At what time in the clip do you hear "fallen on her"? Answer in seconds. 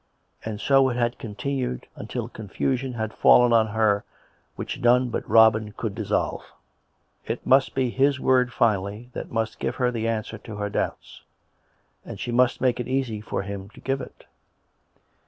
3.13-4.03